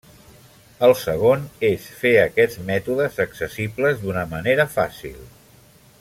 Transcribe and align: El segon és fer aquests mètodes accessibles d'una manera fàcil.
El 0.87 0.93
segon 1.01 1.43
és 1.69 1.85
fer 1.99 2.13
aquests 2.21 2.63
mètodes 2.71 3.21
accessibles 3.29 4.01
d'una 4.05 4.27
manera 4.35 4.67
fàcil. 4.77 5.21